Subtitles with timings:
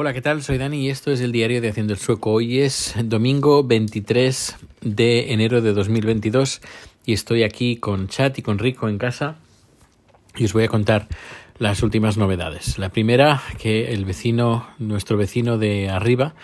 [0.00, 0.44] Hola, ¿qué tal?
[0.44, 2.30] Soy Dani y esto es el diario de Haciendo el Sueco.
[2.30, 6.60] Hoy es domingo 23 de enero de 2022
[7.04, 9.38] y estoy aquí con Chat y con Rico en casa
[10.36, 11.08] y os voy a contar
[11.58, 12.78] las últimas novedades.
[12.78, 16.36] La primera, que el vecino, nuestro vecino de arriba,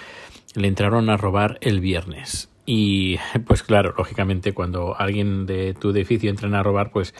[0.57, 2.48] le entraron a robar el viernes.
[2.66, 7.14] Y pues claro, lógicamente cuando alguien de tu edificio entran a robar, pues,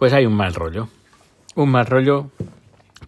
[0.00, 0.88] pues hay un mal rollo.
[1.54, 2.32] Un mal rollo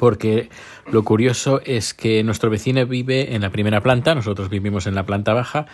[0.02, 0.48] porque
[0.90, 5.06] lo curioso es que nuestro vecino vive en la primera planta, nosotros vivimos en la
[5.06, 5.66] planta baja,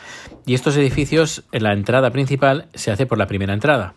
[0.45, 3.95] y estos edificios, la entrada principal se hace por la primera entrada.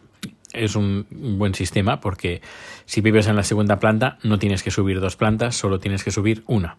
[0.54, 2.42] Es un buen sistema porque
[2.86, 6.12] si vives en la segunda planta no tienes que subir dos plantas, solo tienes que
[6.12, 6.78] subir una.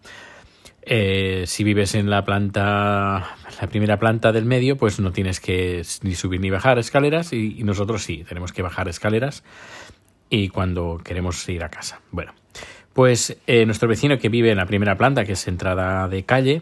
[0.81, 5.83] Eh, si vives en la planta, la primera planta del medio, pues no tienes que
[6.01, 9.43] ni subir ni bajar escaleras y, y nosotros sí, tenemos que bajar escaleras
[10.27, 12.01] y cuando queremos ir a casa.
[12.09, 12.33] Bueno,
[12.93, 16.61] pues eh, nuestro vecino que vive en la primera planta, que es entrada de calle,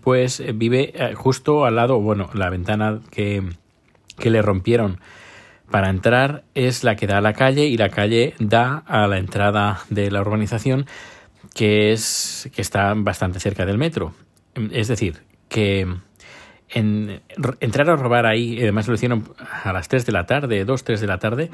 [0.00, 3.42] pues eh, vive eh, justo al lado, bueno, la ventana que,
[4.18, 5.00] que le rompieron
[5.70, 9.18] para entrar es la que da a la calle y la calle da a la
[9.18, 10.86] entrada de la urbanización
[11.54, 14.14] que es que está bastante cerca del metro.
[14.72, 15.86] Es decir, que
[16.70, 17.20] en,
[17.60, 19.24] entrar a robar ahí, además lo hicieron
[19.64, 21.50] a las 3 de la tarde, 2, 3 de la tarde,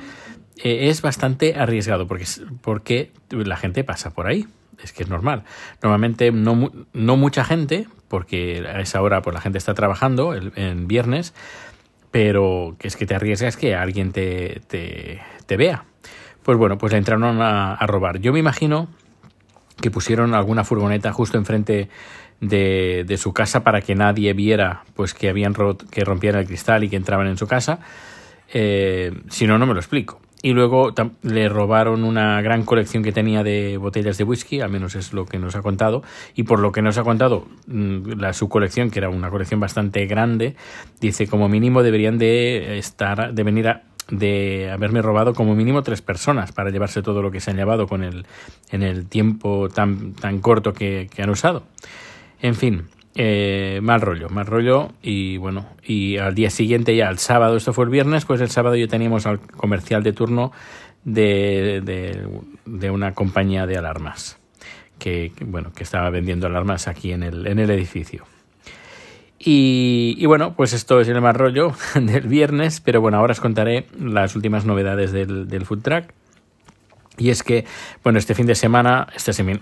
[0.57, 2.27] eh, es bastante arriesgado porque,
[2.61, 4.47] porque la gente pasa por ahí.
[4.83, 5.45] Es que es normal.
[5.83, 10.53] Normalmente no, no mucha gente, porque a esa hora pues, la gente está trabajando el,
[10.57, 11.35] en viernes,
[12.11, 15.85] pero que es que te arriesgas que alguien te, te, vea.
[16.43, 18.19] Pues bueno, pues le entraron a, a robar.
[18.19, 18.89] Yo me imagino
[19.81, 21.89] que pusieron alguna furgoneta justo enfrente
[22.43, 25.55] de, de, su casa para que nadie viera pues que habían
[25.91, 27.79] que rompían el cristal y que entraban en su casa.
[28.53, 30.21] Eh, si no, no me lo explico.
[30.45, 34.97] Y luego le robaron una gran colección que tenía de botellas de whisky, al menos
[34.97, 36.03] es lo que nos ha contado.
[36.35, 39.61] Y por lo que nos ha contado, mm, la, su colección, que era una colección
[39.61, 40.57] bastante grande,
[41.01, 46.03] dice como mínimo deberían de estar, de venir a, de haberme robado como mínimo tres
[46.03, 48.27] personas para llevarse todo lo que se han llevado con el,
[48.73, 51.63] en el tiempo tan, tan corto que, que han usado.
[52.43, 57.19] En fin, eh, mal rollo, mal rollo y bueno, y al día siguiente ya el
[57.19, 60.51] sábado, esto fue el viernes, pues el sábado ya teníamos al comercial de turno
[61.05, 61.81] de,
[62.67, 64.41] de, una compañía de alarmas
[64.99, 68.25] que, bueno, que estaba vendiendo alarmas aquí en el, en el edificio.
[69.39, 73.41] Y, y, bueno, pues esto es el mal rollo del viernes, pero bueno, ahora os
[73.41, 76.13] contaré las últimas novedades del, del food track.
[77.19, 77.67] Y es que,
[78.03, 79.59] bueno, este fin de semana, este sem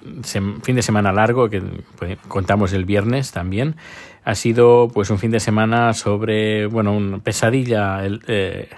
[0.63, 1.61] fin de semana largo, que
[1.99, 3.77] pues, contamos el viernes también,
[4.25, 8.69] ha sido pues un fin de semana sobre, bueno, una pesadilla, eh,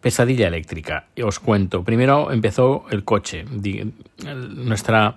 [0.00, 1.06] pesadilla eléctrica.
[1.24, 1.82] Os cuento.
[1.82, 3.44] Primero empezó el coche.
[4.24, 5.16] Nuestra,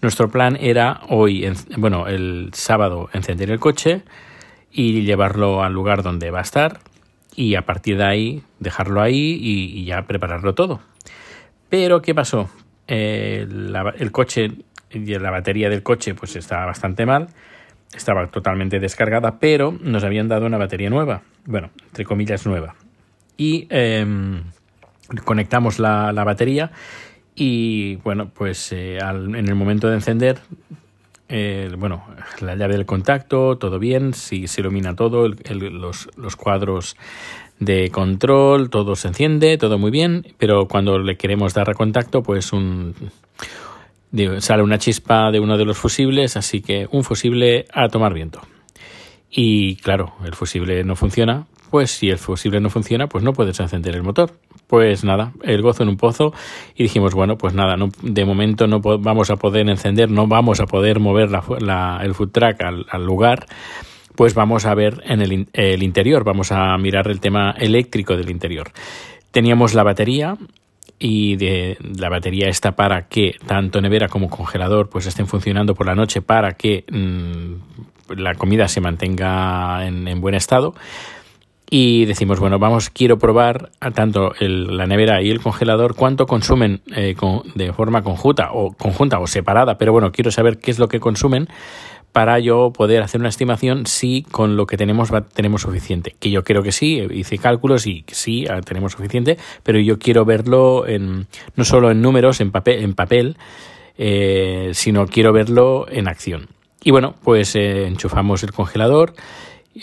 [0.00, 1.46] nuestro plan era hoy,
[1.76, 4.02] bueno, el sábado encender el coche
[4.72, 6.80] y llevarlo al lugar donde va a estar
[7.34, 10.80] y a partir de ahí dejarlo ahí y ya prepararlo todo.
[11.68, 12.48] Pero, ¿qué pasó?
[12.88, 13.46] Eh,
[13.98, 14.52] el coche
[14.90, 17.28] y la batería del coche pues estaba bastante mal,
[17.94, 22.76] estaba totalmente descargada, pero nos habían dado una batería nueva, bueno, entre comillas nueva.
[23.36, 24.06] Y eh,
[25.24, 26.70] conectamos la, la, batería
[27.34, 30.38] y bueno, pues eh, al, en el momento de encender,
[31.28, 32.04] eh, bueno,
[32.40, 36.96] la llave del contacto, todo bien, si se ilumina todo, el, el, los, los cuadros
[37.58, 42.22] de control, todo se enciende, todo muy bien, pero cuando le queremos dar a contacto,
[42.22, 42.94] pues un
[44.38, 48.40] sale una chispa de uno de los fusibles, así que un fusible a tomar viento.
[49.30, 53.58] Y claro, el fusible no funciona, pues si el fusible no funciona, pues no puedes
[53.60, 54.32] encender el motor.
[54.66, 56.32] Pues nada, el gozo en un pozo
[56.74, 60.60] y dijimos, bueno, pues nada, no, de momento no vamos a poder encender, no vamos
[60.60, 63.46] a poder mover la, la, el food track al, al lugar
[64.16, 68.30] pues vamos a ver en el, el, interior, vamos a mirar el tema eléctrico del
[68.30, 68.72] interior.
[69.30, 70.36] Teníamos la batería
[70.98, 75.86] y de la batería está para que tanto nevera como congelador pues estén funcionando por
[75.86, 80.74] la noche para que mmm, la comida se mantenga en, en, buen estado
[81.68, 86.26] y decimos bueno vamos quiero probar a tanto el, la nevera y el congelador cuánto
[86.26, 90.70] consumen eh, con, de forma conjunta o conjunta o separada pero bueno quiero saber qué
[90.70, 91.48] es lo que consumen
[92.16, 96.16] para yo poder hacer una estimación si con lo que tenemos tenemos suficiente.
[96.18, 100.24] Que yo creo que sí, hice cálculos y sí, ah, tenemos suficiente, pero yo quiero
[100.24, 101.26] verlo en,
[101.56, 103.36] no solo en números, en papel, en papel
[103.98, 106.48] eh, sino quiero verlo en acción.
[106.82, 109.12] Y bueno, pues eh, enchufamos el congelador,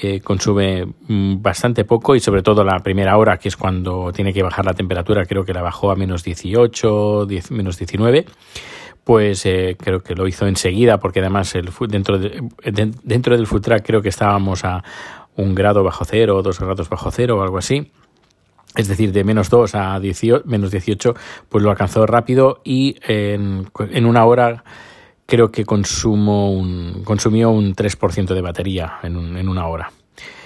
[0.02, 4.42] eh, consume bastante poco y sobre todo la primera hora, que es cuando tiene que
[4.42, 8.26] bajar la temperatura, creo que la bajó a menos 18, 10, menos 19
[9.04, 14.02] pues eh, creo que lo hizo enseguida porque además el, dentro, dentro del food creo
[14.02, 14.84] que estábamos a
[15.36, 17.92] un grado bajo cero, dos grados bajo cero o algo así.
[18.76, 20.02] Es decir, de menos 2 a
[20.46, 21.14] menos 18,
[21.48, 24.64] pues lo alcanzó rápido y en, en una hora
[25.28, 29.92] creo que consumo un, consumió un 3% de batería en, en, una hora.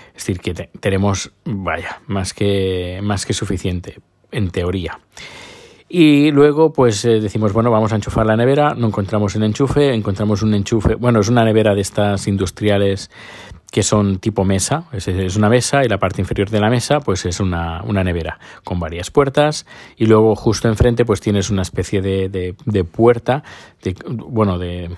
[0.09, 3.99] Es decir, que tenemos, vaya, más que, más que suficiente,
[4.31, 4.99] en teoría.
[5.89, 9.93] Y luego, pues eh, decimos, bueno, vamos a enchufar la nevera, no encontramos el enchufe,
[9.93, 13.09] encontramos un enchufe, bueno, es una nevera de estas industriales
[13.71, 17.25] que son tipo mesa, es, una mesa y la parte inferior de la mesa pues
[17.25, 19.65] es una, una, nevera con varias puertas.
[19.97, 23.43] Y luego justo enfrente pues tienes una especie de, de, de puerta,
[23.83, 24.89] de, bueno, de,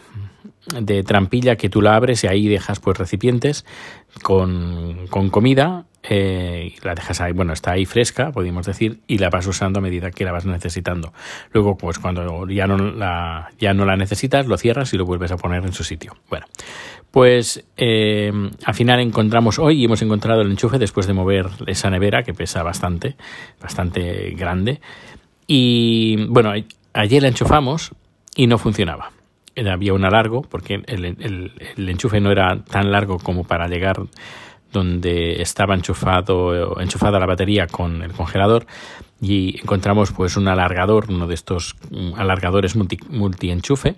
[0.80, 3.66] de trampilla que tú la abres y ahí dejas pues recipientes
[4.22, 9.30] con, con comida eh, la dejas ahí, bueno, está ahí fresca, podríamos decir, y la
[9.30, 11.14] vas usando a medida que la vas necesitando.
[11.52, 15.32] Luego, pues cuando ya no la, ya no la necesitas, lo cierras y lo vuelves
[15.32, 16.16] a poner en su sitio.
[16.30, 16.46] Bueno,
[17.12, 18.32] pues eh,
[18.64, 22.34] al final encontramos hoy y hemos encontrado el enchufe después de mover esa nevera que
[22.34, 23.18] pesa bastante,
[23.62, 24.80] bastante grande.
[25.48, 26.54] Y bueno,
[26.94, 27.92] ayer la enchufamos
[28.36, 29.12] y no funcionaba
[29.56, 33.98] había un alargo porque el, el, enchufe no era tan largo como para llegar
[34.72, 38.66] donde estaba enchufado, enchufada la batería con el congelador
[39.22, 43.96] y encontramos pues un alargador, uno de estos mm, alargadores multi, multi enchufe.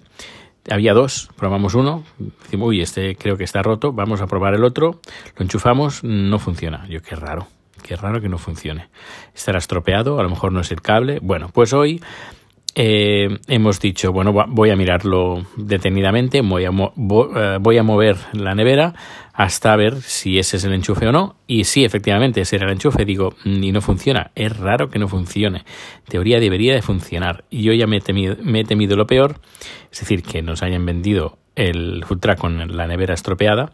[0.70, 2.04] Había dos, probamos uno,
[2.44, 5.02] decimos, uy, este creo que está roto, vamos a probar el otro,
[5.36, 6.86] lo enchufamos, no funciona.
[6.88, 7.48] Yo, qué raro,
[7.84, 8.90] qué raro que no funcione.
[9.34, 11.20] Estará estropeado, a lo mejor no es el cable.
[11.22, 12.02] Bueno, pues hoy
[12.76, 18.56] eh, hemos dicho, bueno, voy a mirarlo detenidamente, voy a, eh, voy a mover la
[18.56, 18.94] nevera
[19.34, 21.36] hasta ver si ese es el enchufe o no.
[21.48, 24.32] Y si efectivamente ese era el enchufe, digo, mm, y no funciona.
[24.36, 25.64] Es raro que no funcione.
[26.08, 27.44] Teoría debería de funcionar.
[27.50, 29.42] Y yo ya me he, temido, me lo peor,
[29.92, 33.72] es decir, que nos hayan vendido el Ultra con la nevera estropeada.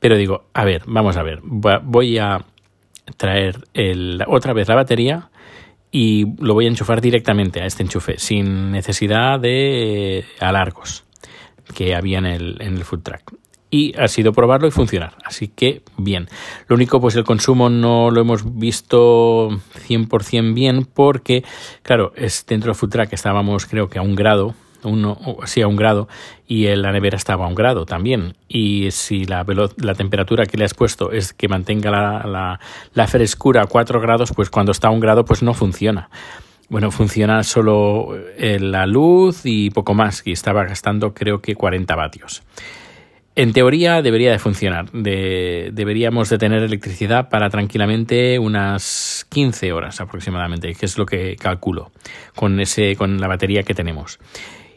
[0.00, 2.44] Pero digo, a ver, vamos a ver, voy a
[3.16, 5.30] traer el, otra vez la batería
[5.92, 11.04] y lo voy a enchufar directamente a este enchufe sin necesidad de alargos
[11.74, 13.32] que había en el, en el food track
[13.72, 15.14] y ha sido probarlo y funcionar.
[15.24, 16.28] Así que bien.
[16.68, 21.42] Lo único, pues el consumo no lo hemos visto 100% bien porque,
[21.82, 25.68] claro, es dentro del food track estábamos creo que a un grado uno, sí, a
[25.68, 26.08] un grado,
[26.46, 28.34] y la nevera estaba a un grado también.
[28.48, 29.44] Y si la,
[29.76, 32.60] la temperatura que le has puesto es que mantenga la,
[32.94, 36.10] la, frescura a 4 grados, pues cuando está a un grado, pues no funciona.
[36.68, 41.94] Bueno, funciona solo eh, la luz y poco más, y estaba gastando creo que 40
[41.94, 42.42] vatios.
[43.34, 44.90] En teoría debería de funcionar.
[44.92, 51.36] De, deberíamos de tener electricidad para tranquilamente unas 15 horas aproximadamente, que es lo que
[51.36, 51.92] calculo
[52.34, 54.18] con, ese, con la batería que tenemos.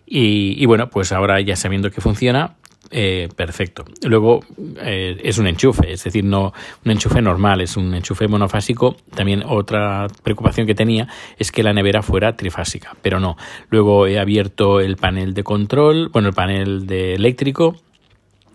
[0.06, 2.56] Y, bueno, pues ahora ya sabiendo que funciona,
[2.92, 3.84] eh, perfecto.
[4.04, 4.42] Luego
[4.82, 6.54] eh, es un enchufe, es decir, no
[6.86, 8.96] un enchufe normal, es un enchufe monofásico.
[9.16, 11.08] También otra preocupación que tenía
[11.40, 13.38] es que la nevera fuera trifásica, pero no.
[13.70, 17.76] Luego he abierto el panel de control, bueno, el panel de eléctrico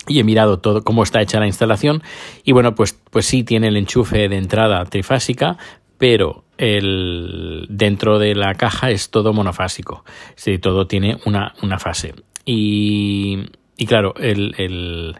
[0.06, 2.02] y he mirado todo cómo está hecha la instalación
[2.44, 5.58] y bueno, pues pues sí tiene el enchufe de entrada trifásica,
[5.98, 10.04] pero el, dentro de la caja es todo monofásico,
[10.60, 12.14] todo tiene una, una fase.
[12.44, 13.46] Y,
[13.78, 15.16] y claro, el, el,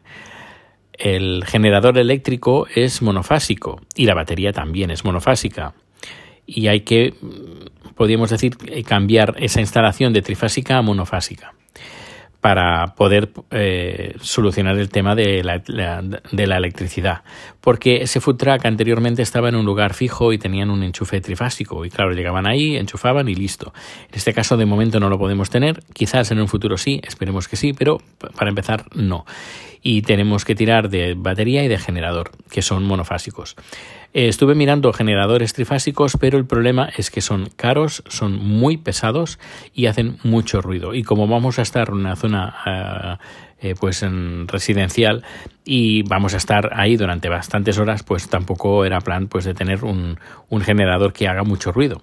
[0.92, 5.72] el generador eléctrico es monofásico y la batería también es monofásica.
[6.46, 7.14] Y hay que,
[7.94, 11.54] podríamos decir, cambiar esa instalación de trifásica a monofásica
[12.40, 17.22] para poder eh, solucionar el tema de la, de la electricidad.
[17.60, 21.84] Porque ese food truck anteriormente estaba en un lugar fijo y tenían un enchufe trifásico.
[21.84, 23.74] Y claro, llegaban ahí, enchufaban y listo.
[24.08, 25.82] En este caso, de momento no lo podemos tener.
[25.92, 27.98] Quizás en un futuro sí, esperemos que sí, pero
[28.36, 29.26] para empezar, no.
[29.82, 33.56] Y tenemos que tirar de batería y de generador, que son monofásicos.
[34.12, 39.38] Eh, estuve mirando generadores trifásicos, pero el problema es que son caros, son muy pesados
[39.72, 40.94] y hacen mucho ruido.
[40.94, 43.16] Y como vamos a estar en una zona eh,
[43.60, 45.24] eh, pues en residencial
[45.64, 49.84] y vamos a estar ahí durante bastantes horas, pues tampoco era plan pues de tener
[49.84, 50.18] un,
[50.48, 52.02] un generador que haga mucho ruido.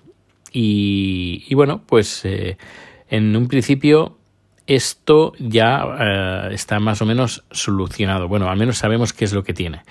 [0.51, 4.17] Y, y bueno, pues en un principio
[4.65, 8.27] esto ya está más o menos solucionado.
[8.27, 9.81] Bueno, al menos sabemos qué es lo que tiene.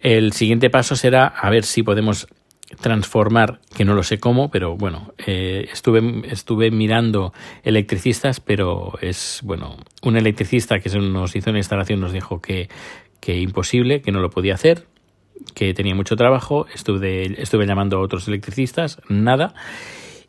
[0.00, 2.28] El siguiente paso será a ver si podemos
[2.74, 9.40] transformar, que no lo sé cómo, pero bueno, eh, estuve, estuve mirando electricistas, pero es,
[9.42, 12.68] bueno, un electricista que nos hizo una instalación nos dijo que,
[13.20, 14.86] que imposible, que no lo podía hacer,
[15.54, 19.54] que tenía mucho trabajo, estuve, estuve llamando a otros electricistas, nada,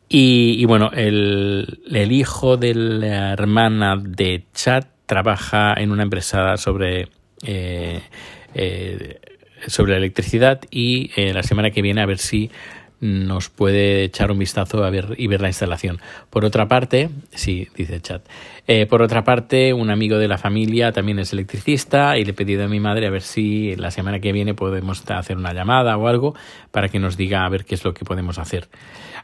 [0.08, 7.08] Y, bueno, el, el, hijo de la hermana de Chad trabaja en una empresa sobre,
[7.44, 8.02] eh,
[8.54, 9.18] eh,
[9.66, 12.50] sobre la electricidad y eh, la semana que viene a ver si
[13.00, 16.00] nos puede echar un vistazo a ver y ver la instalación.
[16.30, 18.22] Por otra parte, sí, dice chat.
[18.66, 22.34] Eh, por otra parte, un amigo de la familia también es electricista y le he
[22.34, 25.96] pedido a mi madre a ver si la semana que viene podemos hacer una llamada
[25.96, 26.34] o algo
[26.70, 28.68] para que nos diga a ver qué es lo que podemos hacer.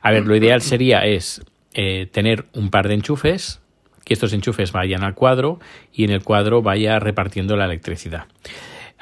[0.03, 1.43] A ver, lo ideal sería es
[1.75, 3.61] eh, tener un par de enchufes,
[4.05, 5.61] que estos enchufes vayan al cuadro
[5.93, 8.27] y en el cuadro vaya repartiendo la electricidad.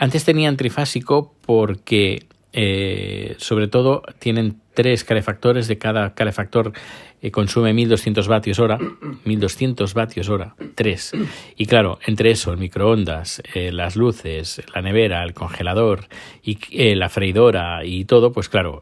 [0.01, 6.73] Antes tenían trifásico porque eh, sobre todo tienen tres calefactores, de cada calefactor
[7.21, 8.79] eh, consume 1200 vatios hora,
[9.27, 11.13] 1200 vatios hora, tres.
[11.55, 16.09] Y claro, entre eso, el microondas, eh, las luces, la nevera, el congelador
[16.43, 16.57] y
[16.95, 18.81] la freidora y todo, pues claro,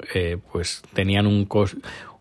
[0.53, 1.49] pues tenían un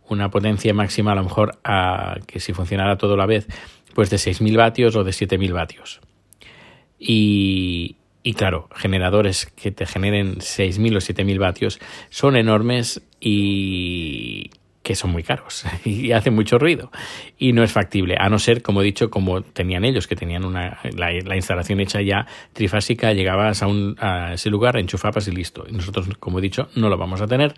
[0.10, 3.46] una potencia máxima a lo mejor a, que si funcionara todo a la vez,
[3.94, 6.00] pues de 6000 vatios o de 7000 vatios.
[6.98, 14.50] Y, y claro, generadores que te generen 6.000 o 7.000 vatios son enormes y
[14.88, 16.92] que son muy caros y hacen mucho ruido
[17.38, 20.46] y no es factible, a no ser, como he dicho, como tenían ellos, que tenían
[20.46, 25.66] una, la, instalación hecha ya trifásica, llegabas a, un, a ese lugar, enchufabas y listo.
[25.70, 27.54] Y nosotros, como he dicho, no lo vamos a tener.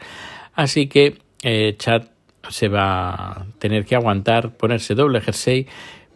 [0.56, 2.10] Así que eh, Chat
[2.50, 5.68] se va a tener que aguantar, ponerse doble jersey,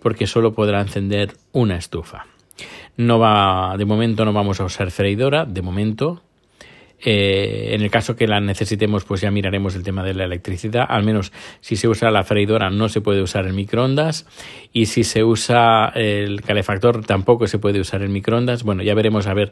[0.01, 2.25] porque solo podrá encender una estufa.
[2.97, 6.21] No va, de momento no vamos a usar freidora, de momento.
[7.05, 10.85] Eh, en el caso que la necesitemos, pues ya miraremos el tema de la electricidad.
[10.87, 14.25] Al menos si se usa la freidora no se puede usar el microondas
[14.71, 18.63] y si se usa el calefactor tampoco se puede usar el microondas.
[18.63, 19.51] Bueno, ya veremos a ver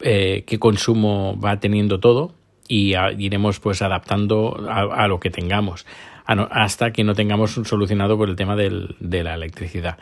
[0.00, 2.34] eh, qué consumo va teniendo todo
[2.68, 5.86] y iremos pues adaptando a, lo que tengamos
[6.26, 9.98] hasta que no tengamos solucionado por el tema de la electricidad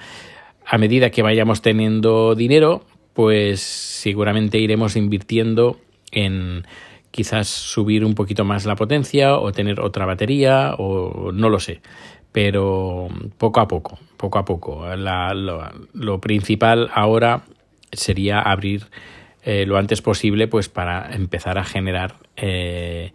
[0.67, 5.79] a medida que vayamos teniendo dinero, pues seguramente iremos invirtiendo
[6.11, 6.67] en
[7.11, 11.81] quizás subir un poquito más la potencia o tener otra batería o no lo sé.
[12.33, 14.85] Pero poco a poco, poco a poco.
[14.97, 17.45] lo, principal ahora
[17.93, 18.87] sería abrir
[19.45, 23.13] eh, lo antes posible pues para empezar a generar eh,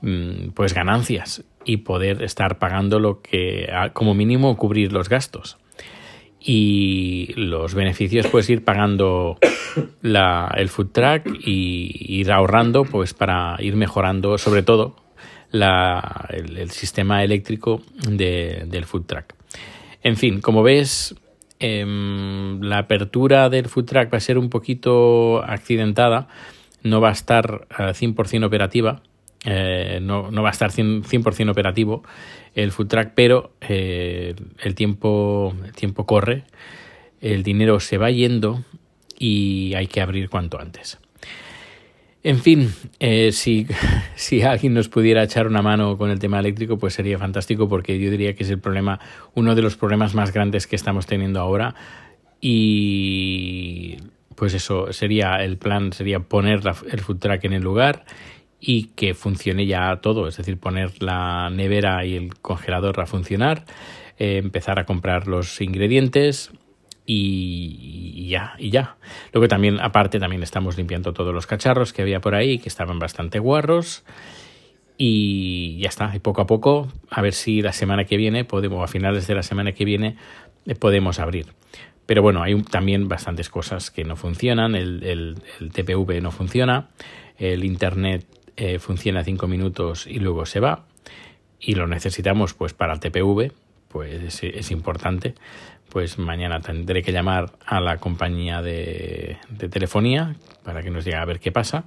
[0.00, 5.58] mm, pues ganancias y poder estar pagando lo que como mínimo cubrir los gastos
[6.44, 9.38] y los beneficios pues ir pagando
[10.02, 14.94] la, el food track y ir ahorrando pues para ir mejorando sobre todo
[15.50, 19.34] la, el, sistema eléctrico de, del food track.
[20.02, 21.14] En fin, como ves,
[21.60, 26.28] em, la apertura del food track va a ser un poquito accidentada,
[26.82, 29.00] no va a estar 100% operativa,
[29.44, 32.02] eh, no, no, va a estar 100%, operativo
[32.54, 36.44] el food track, pero eh, el, tiempo, el tiempo corre,
[37.20, 38.64] el dinero se va yendo
[39.18, 40.98] y hay que abrir cuanto antes.
[42.22, 43.66] En fin, eh, si,
[44.14, 47.98] si, alguien nos pudiera echar una mano con el tema eléctrico, pues sería fantástico porque
[47.98, 48.98] yo diría que es el problema,
[49.34, 51.74] uno de los problemas más grandes que estamos teniendo ahora.
[52.40, 53.96] Y
[54.36, 56.60] pues eso sería el plan, sería poner
[56.90, 58.04] el food track en el lugar
[58.66, 63.66] y que funcione ya todo, es decir, poner la nevera y el congelador a funcionar,
[64.18, 66.50] eh, empezar a comprar los ingredientes
[67.04, 68.96] y, ya, y ya.
[69.34, 72.98] Luego también, aparte, también estamos limpiando todos los cacharros que había por ahí, que estaban
[72.98, 74.02] bastante guarros.
[74.96, 78.82] Y ya está, y poco a poco, a ver si la semana que viene podemos,
[78.82, 80.16] a finales de la semana que viene,
[80.64, 81.48] eh, podemos abrir.
[82.06, 86.88] Pero bueno, hay también bastantes cosas que no funcionan, el, el, el TPV no funciona,
[87.38, 88.24] el Internet
[88.56, 90.84] eh, funciona cinco minutos y luego se va
[91.60, 93.52] y lo necesitamos pues para el TPV,
[93.88, 95.34] pues es, importante,
[95.88, 99.38] pues mañana tendré que llamar a la compañía de,
[99.70, 101.84] telefonía para que nos diga a ver qué pasa,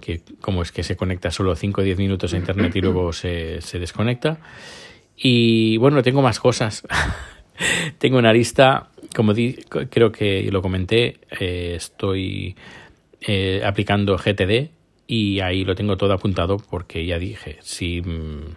[0.00, 3.12] que como es que se conecta solo 5 o 10 minutos a internet y luego
[3.12, 4.38] se, desconecta.
[5.16, 6.86] Y bueno, tengo más cosas.
[7.98, 12.56] tengo una lista, como creo que lo comenté, eh, estoy
[13.20, 14.77] eh, aplicando GTD
[15.10, 18.54] y ahí lo tengo todo apuntado porque ya dije, si, mm,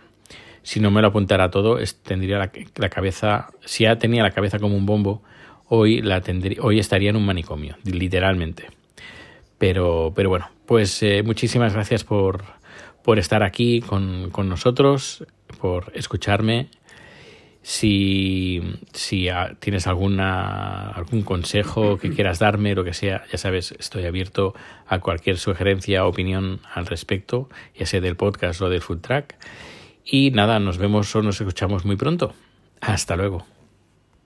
[0.61, 2.37] si no me lo apuntara todo, tendría
[2.75, 5.23] la, cabeza, si ya tenía la cabeza como un bombo,
[5.69, 8.67] hoy, la tendría, hoy estaría en un manicomio, literalmente.
[9.57, 12.43] Pero, pero bueno, pues eh, muchísimas gracias por,
[13.01, 15.25] por estar aquí con, con nosotros,
[15.57, 16.67] por escucharme
[17.63, 18.61] si,
[18.93, 19.27] si
[19.59, 24.53] tienes alguna, algún consejo que quieras darme, lo que sea, ya sabes, estoy abierto
[24.87, 29.35] a cualquier sugerencia o opinión al respecto, ya sea del podcast o del food track.
[30.03, 32.33] Y nada, nos vemos o nos escuchamos muy pronto.
[32.81, 33.45] Hasta luego.